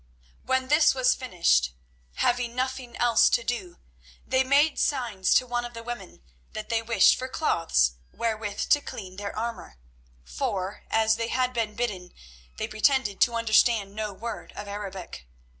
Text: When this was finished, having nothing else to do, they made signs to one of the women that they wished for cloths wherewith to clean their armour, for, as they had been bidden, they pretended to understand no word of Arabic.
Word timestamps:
When 0.43 0.67
this 0.67 0.95
was 0.95 1.13
finished, 1.13 1.75
having 2.15 2.55
nothing 2.55 2.97
else 2.97 3.29
to 3.29 3.43
do, 3.43 3.77
they 4.25 4.43
made 4.43 4.79
signs 4.79 5.31
to 5.35 5.45
one 5.45 5.63
of 5.63 5.75
the 5.75 5.83
women 5.83 6.23
that 6.53 6.69
they 6.69 6.81
wished 6.81 7.15
for 7.15 7.27
cloths 7.27 7.91
wherewith 8.11 8.61
to 8.69 8.81
clean 8.81 9.17
their 9.17 9.37
armour, 9.37 9.77
for, 10.23 10.85
as 10.89 11.17
they 11.17 11.27
had 11.27 11.53
been 11.53 11.75
bidden, 11.75 12.15
they 12.57 12.67
pretended 12.67 13.21
to 13.21 13.35
understand 13.35 13.93
no 13.93 14.11
word 14.11 14.53
of 14.53 14.67
Arabic. 14.67 15.27